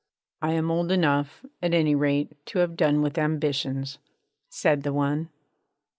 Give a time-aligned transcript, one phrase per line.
[0.41, 3.99] 'I am old enough, at any rate, to have done with ambitions,'
[4.49, 5.29] said the one.